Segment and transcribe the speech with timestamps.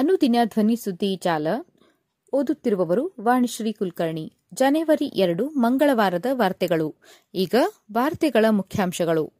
[0.00, 1.46] ಅನುದಿನ ಧ್ವನಿ ಸುದ್ದಿ ಜಾಲ.
[2.32, 4.32] ಓದುತ್ತಿರುವವರು ವಾಣಿಶ್ರೀ ಕುಲಕರ್ಣಿ.
[4.54, 6.94] ಜನವರಿ ಎರಡು, ಮಂಗಳವಾರದ ವಾರ್ತೆಗಳು.
[7.34, 7.54] ಈಗ
[7.92, 9.32] ವಾರ್ತೆಗಳ ಮುಖ್ಯಾಂಶಗಳು.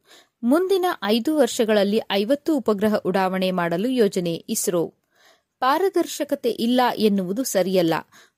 [0.43, 4.93] ಮುಂದಿನ ಐದು ವರ್ಷಗಳಲ್ಲಿ ಐವತ್ತು ಉಪಗ್ರಹ ಉಡಾವಣೆ ಮಾಡಲು ಯೋಜನೆ ಇಸ್ರೋ.
[5.59, 7.93] ಪಾರದರ್ಶಕತೆ ಇಲ್ಲ ಎನ್ನುವುದು ಸರಿಯಲ್ಲ.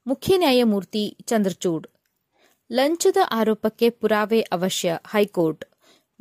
[0.07, 1.87] ಮುಖ್ಯ ನ್ಯಾಯಮೂರ್ತಿ ಚಂದ್ರಚೂಡ್.
[2.71, 5.65] ಲಂಚದ ಆರೋಪಕ್ಕೆ ಪುರಾವೆ ಅವಶ್ಯ ಹೈಕೋರ್ಟ್.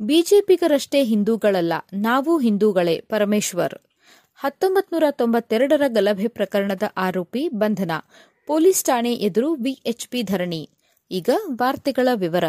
[0.01, 3.92] ಬಿಜೆಪಿಗರಷ್ಟೇ ಹಿಂದೂಗಳಲ್ಲ, ನಾವು ಹಿಂದೂಗಳೇ ಪರಮೇಶ್ವರ್.
[4.35, 7.91] ಹತ್ತೊಂಬತ್ತು ನೂರ ತೊಂಬತ್ತೆರಡರ ಗಲಭೆ ಪ್ರಕರಣದ ಆರೋಪಿ ಬಂಧನ.
[8.47, 10.69] ಪೊಲೀಸ್ ಠಾಣೆ ಎದುರು ವಿಎಚ್ಪಿ ಧರಣಿ.
[11.11, 12.43] ಈಗ ವಾರ್ತೆಗಳ ವಿವರ.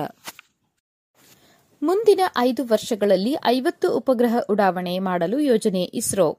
[1.82, 6.38] ಮುಂದಿನ ಐದು ವರ್ಷಗಳಲ್ಲಿ ಐವತ್ತು ಉಪಗ್ರಹ ಉಡಾವಣೆ ಮಾಡಲು ಯೋಜನೆ ಇಸ್ರೋ.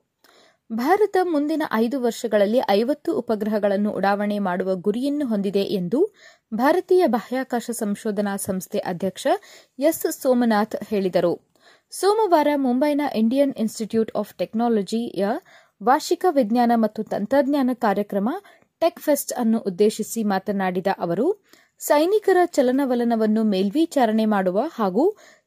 [0.73, 6.15] ಭಾರತ ಮುಂದಿನ ಐದು ವರ್ಷಗಳಲ್ಲಿ ಐವತ್ತು ಉಪಗ್ರಹಗಳನ್ನು ಉಡಾವಣೆ ಮಾಡುವ ಗುರಿಯನ್ನು ಹೊಂದಿದೆ ಎಂದು
[6.53, 9.27] ಭಾರತೀಯ ಬಾಹ್ಯಾಕಾಶ ಸಂಶೋಧನಾ ಸಂಸ್ಥೆ ಅಧ್ಯಕ್ಷ
[9.79, 11.54] ಎಸ್ ಸೋಮನಾಥ್ ಹೇಳಿದರು.
[11.93, 15.25] ಸೋಮವಾರ ಮುಂಬೈನ ಇಂಡಿಯನ್ ಇನ್ಸ್ಟಿಟ್ಯೂಟ್ ಆಫ್ ಟೆಕ್ನಾಲಜಿಯ
[15.81, 18.29] ವಾರ್ಷಿಕ ವಿಜ್ಞಾನ ಮತ್ತು ತಂತ್ರಜ್ಞಾನ ಕಾರ್ಯಕ್ರಮ
[18.81, 21.27] ಟೆಕ್ ಫೆಸ್ಟ್ ಅನ್ನು ಉದ್ದೇಶಿಸಿ ಮಾತನಾಡಿದ ಅವರು,
[21.81, 25.03] ಸೈನಿಕರ ಚಲನವಲನವನ್ನು ಮೇಲ್ವಿಚಾರಣೆ ಮಾಡುವ ಹಾಗೂ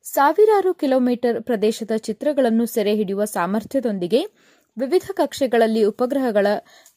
[0.06, 4.22] ಸಾವಿರಾರು ಕಿಲೋಮೀಟರ್ ಪ್ರದೇಶದ ಚಿತ್ರಗಳನ್ನು ಸೆರೆ ಹಿಡಿಯುವ ಸಾಮರ್ಥ್ಯದೊಂದಿಗೆ
[4.76, 6.46] ವಿವಿಧ ಕಕ್ಷೆಗಳಲ್ಲಿ ಉಪಗ್ರಹಗಳ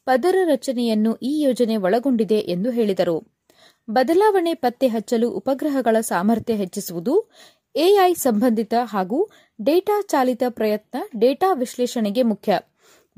[0.06, 3.18] ಪದರ ರಚನೆಯನ್ನು ಈ ಯೋಜನೆ ಒಳಗೊಂಡಿದೆ ಎಂದು ಹೇಳಿದರು.
[3.88, 7.14] ಬದಲಾವಣೆ ಪತ್ತೆ ಹಚ್ಚಲು ಉಪಗ್ರಹಗಳ ಸಾಮರ್ಥ್ಯ ಹೆಚ್ಚಿಸುವುದು
[7.76, 9.30] ಎಐ ಸಂಬಂಧಿತ ಹಾಗೂ
[9.62, 12.60] ಡೇಟಾ ಚಾಲಿತ ಪ್ರಯತ್ನ ಡೇಟಾ ವಿಶ್ಲೇಷಣೆಗೆ ಮುಖ್ಯ.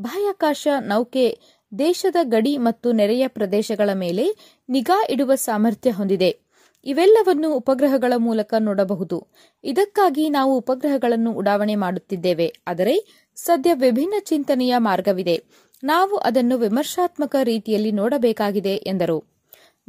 [0.02, 1.40] ಬಾಹ್ಯಾಕಾಶ ನೌಕೆ
[1.80, 4.26] ದೇಶದ ಗಡಿ ಮತ್ತು ನೆರೆಯ ಪ್ರದೇಶಗಳ ಮೇಲೆ
[4.70, 6.40] ನಿಗಾ ಇಡುವ ಸಾಮರ್ಥ್ಯ ಹೊಂದಿದೆ.
[6.86, 9.28] ಇವೆಲ್ಲವನ್ನು ಉಪಗ್ರಹಗಳ ಮೂಲಕ ನೋಡಬಹುದು.
[9.64, 12.54] ಇದಕ್ಕಾಗಿ ನಾವು ಉಪಗ್ರಹಗಳನ್ನು ಉಡಾವಣೆ ಮಾಡುತ್ತಿದ್ದೇವೆ.
[12.68, 15.44] ಆದರೆ ಸದ್ಯ ವಿಭಿನ್ನ ಚಿಂತನೆಯ ಮಾರ್ಗವಿದೆ.
[15.84, 19.33] ನಾವು ಅದನ್ನು ವಿಮರ್ಶಾತ್ಮಕ ರೀತಿಯಲ್ಲಿ ನೋಡಬೇಕಾಗಿದೆ ಎಂದರು.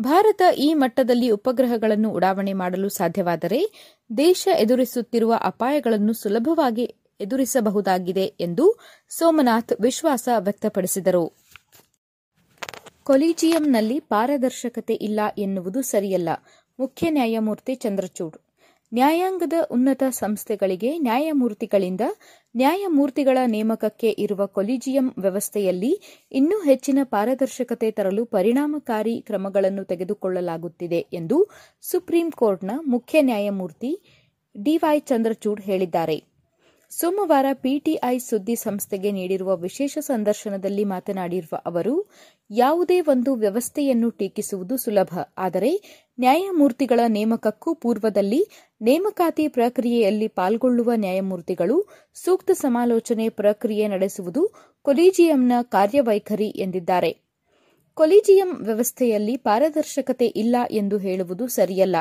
[0.01, 3.61] ಭಾರತ ಈ ಮಟ್ಟದಲ್ಲಿ ಉಪಗ್ರಹಗಳನ್ನು ಉಡಾವಣೆ ಮಾಡಲು ಸಾಧ್ಯವಾದರೆ
[4.17, 8.79] ದೇಶ ಎದುರಿಸುತ್ತಿರುವ ಅಪಾಯಗಳನ್ನು ಸುಲಭವಾಗಿ ಎದುರಿಸಬಹುದಾಗಿದೆ ಎಂದು
[9.09, 11.33] ಸೋಮನಾಥ್ ವಿಶ್ವಾಸ ವ್ಯಕ್ತಪಡಿಸಿದರು.
[13.05, 16.29] ಕೊಲಿಜಿಯಂನಲ್ಲಿ ಪಾರದರ್ಶಕತೆ ಇಲ್ಲ ಎನ್ನುವುದು ಸರಿಯಲ್ಲ.
[16.81, 18.37] ಮುಖ್ಯ ನ್ಯಾಯಮೂರ್ತಿ ಚಂದ್ರಚೂಡ್
[18.95, 22.05] ನ್ಯಾಯಾಂಗದ ಉನ್ನತ ಸಂಸ್ಥೆಗಳಿಗೆ ನ್ಯಾಯಮೂರ್ತಿಗಳಿಂದ
[22.55, 25.93] ನ್ಯಾಯಮೂರ್ತಿಗಳ ನೇಮಕಕ್ಕೆ ಇರುವ ಕೊಲಿಜಿಯಂ ವ್ಯವಸ್ಥೆಯಲ್ಲಿ
[26.33, 31.39] ಇನ್ನೂ ಹೆಚ್ಚಿನ ಪಾರದರ್ಶಕತೆ ತರಲು ಪರಿಣಾಮಕಾರಿ ಕ್ರಮಗಳನ್ನು ತೆಗೆದುಕೊಳ್ಳಲಾಗುತ್ತಿದೆ ಎಂದು
[31.83, 33.93] ಸುಪ್ರೀಂ ಕೋರ್ಟ್ನ ಮುಖ್ಯ ನ್ಯಾಯಮೂರ್ತಿ
[34.55, 36.34] ಡಿವೈ ಚಂದ್ರಚೂಡ್ ಹೇಳಿದ್ದಾರೆ.
[36.91, 42.07] ಸೋಮವಾರ ಪಿಟಿಐ ಸುದ್ದಿ ಸಂಸ್ಥೆಗೆ ನೀಡಿರುವ ವಿಶೇಷ ಸಂದರ್ಶನದಲ್ಲಿ ಮಾತನಾಡಿರುವ ಅವರು,
[42.51, 45.19] ಯಾವುದೇ ಒಂದು ವ್ಯವಸ್ಥೆಯನ್ನು ಟೀಕಿಸುವುದು ಸುಲಭ.
[45.39, 48.47] ಆದರೆ, ನ್ಯಾಯಮೂರ್ತಿಗಳ ನೇಮಕಕ್ಕೂ ಪೂರ್ವದಲ್ಲಿ
[48.83, 54.51] ನೇಮಕಾತಿ ಪ್ರಕ್ರಿಯೆಯಲ್ಲಿ ಪಾಲ್ಗೊಳ್ಳುವ ನ್ಯಾಯಮೂರ್ತಿಗಳು ಸೂಕ್ತ ಸಮಾಲೋಚನೆ ಪ್ರಕ್ರಿಯೆ ನಡೆಸುವುದು
[54.83, 57.25] ಕೊಲಿಜಿಯಂನ ಕಾರ್ಯವೈಖರಿ ಎಂದಿದ್ದಾರೆ.
[57.95, 61.97] ಕೊಲಿಜಿಯಂ ವ್ಯವಸ್ಥೆಯಲ್ಲಿ ಪಾರದರ್ಶಕತೆ ಇಲ್ಲ ಎಂದು ಹೇಳುವುದು ಸರಿಯಲ್ಲ.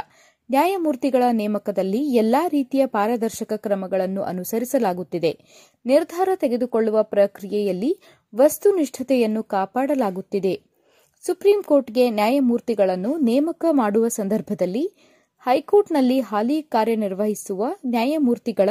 [0.52, 5.38] ನ್ಯಾಯಮೂರ್ತಿಗಳ ನೇಮಕದಲ್ಲಿ ಎಲ್ಲಾ ರೀತಿಯ ಪಾರದರ್ಶಕ ಕ್ರಮಗಳನ್ನು ಅನುಸರಿಸಲಾಗುತ್ತಿದೆ.
[5.86, 8.00] ನಿರ್ಧಾರ ತೆಗೆದುಕೊಳ್ಳುವ ಪ್ರಕ್ರಿಯೆಯಲ್ಲಿ
[8.36, 10.62] ವಸ್ತುನಿಷ್ಠತೆಯನ್ನು ಕಾಪಾಡಲಾಗುತ್ತಿದೆ.
[11.22, 14.92] ಸುಪ್ರೀಂ ಕೋರ್ಟ್ಗೆ ನ್ಯಾಯಮೂರ್ತಿಗಳನ್ನು ನೇಮಕ ಮಾಡುವ ಸಂದರ್ಭದಲ್ಲಿ
[15.44, 18.70] ಹೈಕೋರ್ಟ್ನಲ್ಲಿ ಹಾಲಿ ಕಾರ್ಯನಿರ್ವಹಿಸುವ ನ್ಯಾಯಮೂರ್ತಿಗಳ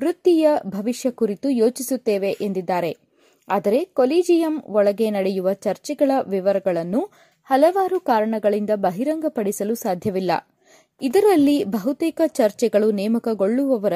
[0.00, 2.96] ವೃತ್ತಿಯ ಭವಿಷ್ಯ ಕುರಿತು ಯೋಚಿಸುತ್ತೇವೆ ಎಂದಿದ್ದಾರೆ.
[3.48, 7.10] ಆದರೆ ಕೊಲಿಜಿಯಂ ಒಳಗೆ ನಡೆಯುವ ಚರ್ಚೆಗಳ ವಿವರಗಳನ್ನು
[7.44, 10.30] ಹಲವಾರು ಕಾರಣಗಳಿಂದ ಬಹಿರಂಗಪಡಿಸಲು ಸಾಧ್ಯವಿಲ್ಲ.
[11.02, 13.92] ಇದರಲ್ಲಿ ಬಹುತೇಕ ಚರ್ಚೆಗಳು ನೇಮಕಗೊಳ್ಳುವವರ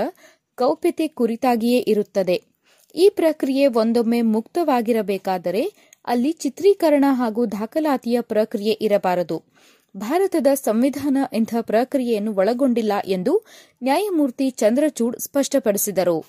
[0.59, 2.43] ಗೌಪ್ಯತೆ ಕುರಿತಾಗಿಯೇ ಇರುತ್ತದೆ.
[2.95, 5.73] ಈ ಪ್ರಕ್ರಿಯೆ ಒಂದೊಮ್ಮೆ ಮುಕ್ತವಾಗಿರಬೇಕಾದರೆ
[6.05, 9.43] ಅಲ್ಲಿ ಚಿತ್ರೀಕರಣ ಹಾಗೂ ದಾಖಲಾತಿಯ ಪ್ರಕ್ರಿಯೆ ಇರಬಾರದು.
[9.97, 13.45] ಭಾರತದ ಸಂವಿಧಾನ ಇಂಥ ಪ್ರಕ್ರಿಯೆಯನ್ನು ಒಳಗೊಂಡಿಲ್ಲ ಎಂದು
[13.83, 16.25] ನ್ಯಾಯಮೂರ್ತಿ ಚಂದ್ರಚೂಡ್ ಸ್ಪಷ್ಟಪಡಿಸಿದರು.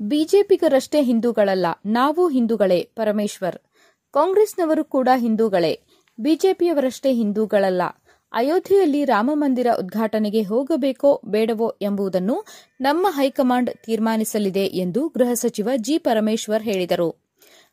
[0.00, 3.58] ಬಿಜೆಪಿಗರಷ್ಟೇ ಹಿಂದೂಗಳಲ್ಲ, ನಾವು ಹಿಂದೂಗಳೇ, ಪರಮೇಶ್ವರ್.
[4.12, 5.80] ಕಾಂಗ್ರೆಸ್ನವರು ಕೂಡ ಹಿಂದೂಗಳೇ,
[6.20, 7.82] ಬಿಜೆಪಿಯವರಷ್ಟೇ ಹಿಂದೂಗಳಲ್ಲ.
[8.32, 12.46] ಅಯೋಧ್ಯೆಯಲ್ಲಿ ರಾಮಮಂದಿರ ಉದ್ಘಾಟನೆಗೆ ಹೋಗಬೇಕೋ ಬೇಡವೋ ಎಂಬುದನ್ನು
[12.80, 17.26] ನಮ್ಮ ಹೈಕಮಾಂಡ್ ತೀರ್ಮಾನಿಸಲಿದೆ ಎಂದು ಗೃಹ ಸಚಿವ ಜಿ ಪರಮೇಶ್ವರ್ ಹೇಳಿದರು.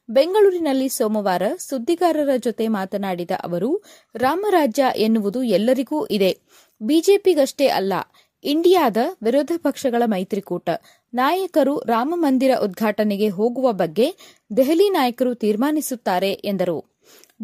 [0.10, 3.84] ಬೆಂಗಳೂರಿನಲ್ಲಿ ಸೋಮವಾರ ಸುದ್ದಿಗಾರರ ಜೊತೆ ಮಾತನಾಡಿದ ಅವರು
[4.16, 6.38] ರಾಮರಾಜ್ಯ ಎನ್ನುವುದು ಎಲ್ಲರಿಗೂ ಇದೆ.
[6.82, 7.94] ಬಿಜೆಪಿಗಷ್ಟೇ ಅಲ್ಲ,
[8.44, 10.70] ಇಂಡಿಯಾದ ವಿರೋಧ ಪಕ್ಷಗಳ ಮೈತ್ರಿಕೂಟ.
[11.14, 14.16] ನಾಯಕರು ರಾಮಮಂದಿರ ಉದ್ಘಾಟನೆಗೆ ಹೋಗುವ ಬಗ್ಗೆ
[14.58, 16.93] ದೆಹಲಿ ನಾಯಕರು ತೀರ್ಮಾನಿಸುತ್ತಾರೆ ಎಂದರು.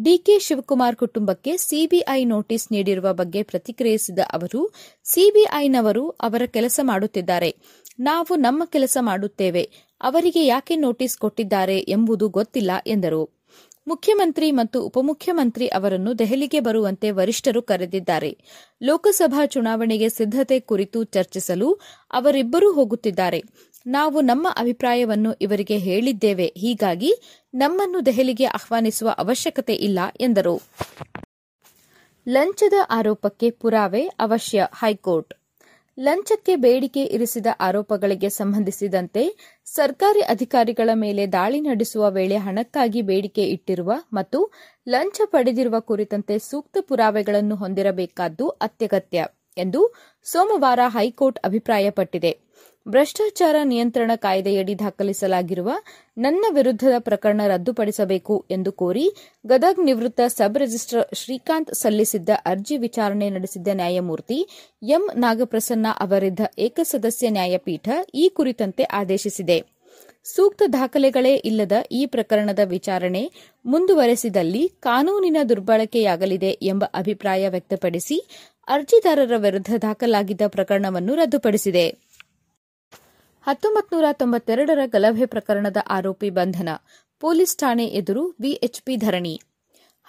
[0.02, 7.56] ಡಿಕೆ ಶಿವಕುಮಾರ್ ಕುಟುಂಬಕ್ಕೆ ಸಿಬಿಐ ನೋಟಿಸ್ ನೀಡಿರುವ ಬಗ್ಗೆ ಪ್ರತಿಕ್ರಿಯಿಸಿದ ಅವರು, ಸಿಬಿಐನವರು ಅವರ ಕೆಲಸ ಮಾಡುತ್ತಿದ್ದಾರೆ.
[8.00, 9.70] ನಾವು ನಮ್ಮ ಕೆಲಸ ಮಾಡುತ್ತೇವೆ.
[10.00, 13.40] ಅವರಿಗೆ ಯಾಕೆ ನೋಟಿಸ್ ಕೊಟ್ಟಿದ್ದಾರೆ ಎಂಬುದು ಗೊತ್ತಿಲ್ಲ ಎಂದರು.
[13.86, 18.38] ಮುಖ್ಯಮಂತ್ರಿ ಮತ್ತು ಉಪಮುಖ್ಯಮಂತ್ರಿ ಅವರನ್ನು ದೆಹಲಿಗೆ ಬರುವಂತೆ ವರಿಷ್ಠರು ಕರೆದಿದ್ದಾರೆ.
[18.82, 21.80] ಲೋಕಸಭಾ ಚುನಾವಣೆಗೆ ಸಿದ್ದತೆ ಕುರಿತು ಚರ್ಚಿಸಲು
[22.12, 23.42] ಅವರಿಬ್ಬರೂ ಹೋಗುತ್ತಿದ್ದಾರೆ.
[23.86, 26.46] ನಾವು ನಮ್ಮ ಅಭಿಪ್ರಾಯವನ್ನು ಇವರಿಗೆ ಹೇಳಿದ್ದೇವೆ.
[26.56, 27.12] ಹೀಗಾಗಿ
[27.54, 30.54] ನಮ್ಮನ್ನು ದೆಹಲಿಗೆ ಆಹ್ವಾನಿಸುವ ಅವಶ್ಯಕತೆ ಇಲ್ಲ, ಎಂದರು.
[32.26, 35.32] ಲಂಚದ ಆರೋಪಕ್ಕೆ ಪುರಾವೆ ಅವಶ್ಯ ಹೈಕೋರ್ಟ್.
[35.98, 39.22] ಲಂಚಕ್ಕೆ ಬೇಡಿಕೆ ಇರಿಸಿದ ಆರೋಪಗಳಿಗೆ ಸಂಬಂಧಿಸಿದಂತೆ
[39.66, 44.38] ಸರ್ಕಾರಿ ಅಧಿಕಾರಿಗಳ ಮೇಲೆ ದಾಳಿ ನಡೆಸುವ ವೇಳೆ ಹಣಕ್ಕಾಗಿ ಬೇಡಿಕೆ ಇಟ್ಟಿರುವ ಮತ್ತು
[44.88, 49.80] ಲಂಚ ಪಡೆದಿರುವ ಕುರಿತಂತೆ ಸೂಕ್ತ ಪುರಾವೆಗಳನ್ನು ಹೊಂದಿರಬೇಕಾದ್ದು ಅತ್ಯಗತ್ಯ, ಎಂದು
[50.26, 52.32] ಸೋಮವಾರ ಹೈಕೋರ್ಟ್ ಅಭಿಪ್ರಾಯಪಟ್ಟಿದೆ.
[52.86, 55.70] ಭ್ರಷ್ಟಾಚಾರ ನಿಯಂತ್ರಣ ಕಾಯ್ದೆಯಡಿ ದಾಖಲಿಸಲಾಗಿರುವ
[56.18, 59.04] ನನ್ನ ವಿರುದ್ಧದ ಪ್ರಕರಣ ರದ್ದುಪಡಿಸಬೇಕು ಎಂದು ಕೋರಿ
[59.46, 64.38] ಗದಗ್ ನಿವೃತ್ತ ಸಬ್ ರಿಜಿಸ್ಟರ್ ಶ್ರೀಕಾಂತ್ ಸಲ್ಲಿಸಿದ್ದ ಅರ್ಜಿ ವಿಚಾರಣೆ ನಡೆಸಿದ್ದ ನ್ಯಾಯಮೂರ್ತಿ
[64.82, 69.58] ಎಂ ನಾಗಪ್ರಸನ್ನ ಅವರಿದ್ದ ಏಕಸದಸ್ಯ ನ್ಯಾಯಪೀಠ ಈ ಕುರಿತಂತೆ ಆದೇಶಿಸಿದೆ.
[70.24, 73.22] ಸೂಕ್ತ ದಾಖಲೆಗಳೇ ಇಲ್ಲದ ಈ ಪ್ರಕರಣದ ವಿಚಾರಣೆ
[73.64, 78.16] ಮುಂದುವರೆಸಿದಲ್ಲಿ ಕಾನೂನಿನ ದುರ್ಬಳಕೆಯಾಗಲಿದೆ ಎಂಬ ಅಭಿಪ್ರಾಯ ವ್ಯಕ್ತಪಡಿಸಿ
[78.68, 82.09] ಅರ್ಜಿದಾರರ ವಿರುದ್ಧ ದಾಖಲಾಗಿದ್ದ ಪ್ರಕರಣವನ್ನು ರದ್ದುಪಡಿಸಿದೆ.
[83.46, 86.68] ಹತ್ತೊಂಬತ್ತು ನೂರ ತೊಂಬತ್ತೆರಡರ ಗಲಭೆ ಪ್ರಕರಣದ ಆರೋಪಿ ಬಂಧನ.
[87.20, 89.40] ಪೊಲೀಸ್ ಠಾಣೆ ಎದುರು ವಿಎಚ್ಪಿ ಧರಣಿ.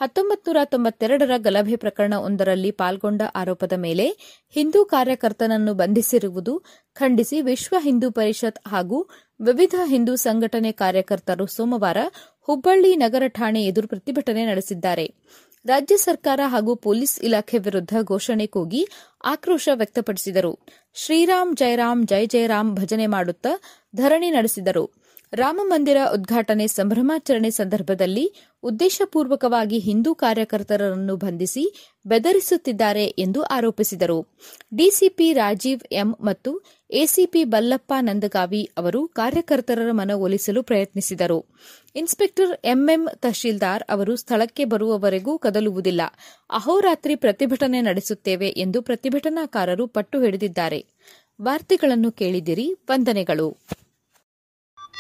[0.01, 4.06] ಹತ್ತೊಂಬತ್ತು ನೂರ ತೊಂಬತ್ತೆರಡರ ಗಲಭೆ ಪ್ರಕರಣ ಒಂದರಲ್ಲಿ ಪಾಲ್ಗೊಂಡ ಆರೋಪದ ಮೇಲೆ
[4.56, 6.54] ಹಿಂದೂ ಕಾರ್ಯಕರ್ತನನ್ನು ಬಂಧಿಸಿರುವುದು
[6.95, 9.10] ಖಂಡಿಸಿ ವಿಶ್ವ ಹಿಂದೂ ಪರಿಷತ್ ಹಾಗೂ
[9.42, 11.98] ವಿವಿಧ ಹಿಂದೂ ಸಂಘಟನೆ ಕಾರ್ಯಕರ್ತರು ಸೋಮವಾರ
[12.42, 15.06] ಹುಬ್ಬಳ್ಳಿ ನಗರ ಠಾಣೆ ಎದುರು ಪ್ರತಿಭಟನೆ ನಡೆಸಿದ್ದಾರೆ.
[15.66, 18.88] ರಾಜ್ಯ ಸರ್ಕಾರ ಹಾಗೂ ಪೊಲೀಸ್ ಇಲಾಖೆ ವಿರುದ್ಧ ಘೋಷಣೆ ಕೂಗಿ
[19.25, 20.60] ಆಕ್ರೋಶ ವ್ಯಕ್ತಪಡಿಸಿದರು.
[20.94, 23.50] ಶ್ರೀರಾಮ್, ಜಯರಾಮ್ ಜೈ ಜಯರಾಮ್ ಭಜನೆ ಮಾಡುತ್ತಾ
[23.96, 25.00] ಧರಣಿ ನಡೆಸಿದರು.
[25.33, 28.24] ರಾಮಮಂದಿರ ಉದ್ಘಾಟನೆ ಸಂಭ್ರಮಾಚರಣೆ ಸಂದರ್ಭದಲ್ಲಿ
[28.63, 31.63] ಉದ್ದೇಶಪೂರ್ವಕವಾಗಿ ಹಿಂದೂ ಕಾರ್ಯಕರ್ತರನ್ನು ಬಂಧಿಸಿ
[32.06, 34.18] ಬೆದರಿಸುತ್ತಿದ್ದಾರೆ ಎಂದು ಆರೋಪಿಸಿದರು.
[34.74, 36.51] ಡಿಸಿಪಿ ರಾಜೀವ್ ಎಂ ಮತ್ತು
[36.92, 41.45] ಎಸಿಪಿ ಬಲ್ಲಪ್ಪ ನಂದಗಾವಿ ಅವರು ಕಾರ್ಯಕರ್ತರ ಮನವೊಲಿಸಲು ಪ್ರಯತ್ನಿಸಿದರು.
[41.95, 46.01] ಇನ್ಸ್ಪೆಕ್ಟರ್ ಎಂಎಂ ತಹಶೀಲ್ದಾರ್ ಅವರು ಸ್ಥಳಕ್ಕೆ ಬರುವವರೆಗೂ ಕದಲುವುದಿಲ್ಲ.
[46.50, 50.81] ಅಹೋರಾತ್ರಿ ಪ್ರತಿಭಟನೆ ನಡೆಸುತ್ತೇವೆ ಎಂದು ಪ್ರತಿಭಟನಾಕಾರರು ಪಟ್ಟು ಹಿಡಿದಿದ್ದಾರೆ.
[51.42, 53.50] ವಾರ್ತೆಗಳನ್ನು ಕೇಳಿದಿರಿ ವಂದನೆಗಳು.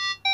[0.01, 0.30] you